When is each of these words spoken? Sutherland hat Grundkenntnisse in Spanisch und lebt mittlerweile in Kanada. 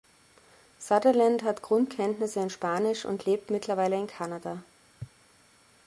Sutherland 0.79 1.43
hat 1.43 1.61
Grundkenntnisse 1.61 2.39
in 2.39 2.49
Spanisch 2.49 3.05
und 3.05 3.23
lebt 3.27 3.51
mittlerweile 3.51 3.97
in 3.97 4.07
Kanada. 4.07 4.63